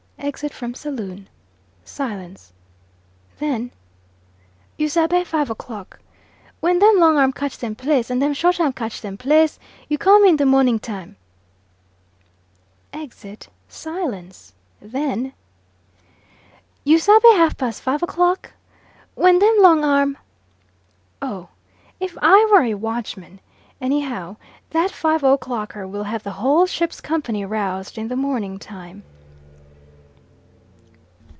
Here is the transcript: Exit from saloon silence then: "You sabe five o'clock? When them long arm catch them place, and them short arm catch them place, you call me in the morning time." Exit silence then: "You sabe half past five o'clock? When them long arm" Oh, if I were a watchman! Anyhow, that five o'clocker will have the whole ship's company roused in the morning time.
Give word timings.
Exit 0.23 0.53
from 0.53 0.75
saloon 0.75 1.27
silence 1.83 2.53
then: 3.39 3.71
"You 4.77 4.87
sabe 4.87 5.25
five 5.25 5.49
o'clock? 5.49 5.99
When 6.59 6.77
them 6.77 6.97
long 6.99 7.17
arm 7.17 7.33
catch 7.33 7.57
them 7.57 7.73
place, 7.73 8.11
and 8.11 8.21
them 8.21 8.33
short 8.35 8.59
arm 8.59 8.73
catch 8.73 9.01
them 9.01 9.17
place, 9.17 9.57
you 9.89 9.97
call 9.97 10.19
me 10.19 10.29
in 10.29 10.35
the 10.37 10.45
morning 10.45 10.77
time." 10.77 11.15
Exit 12.93 13.47
silence 13.67 14.53
then: 14.79 15.33
"You 16.83 16.99
sabe 16.99 17.23
half 17.35 17.57
past 17.57 17.81
five 17.81 18.03
o'clock? 18.03 18.53
When 19.15 19.39
them 19.39 19.55
long 19.57 19.83
arm" 19.83 20.19
Oh, 21.29 21.49
if 21.99 22.15
I 22.21 22.47
were 22.51 22.61
a 22.61 22.75
watchman! 22.75 23.39
Anyhow, 23.81 24.35
that 24.69 24.91
five 24.91 25.23
o'clocker 25.23 25.89
will 25.89 26.03
have 26.03 26.21
the 26.21 26.33
whole 26.37 26.67
ship's 26.67 27.01
company 27.01 27.43
roused 27.43 27.97
in 27.97 28.07
the 28.07 28.15
morning 28.15 28.59
time. 28.59 29.01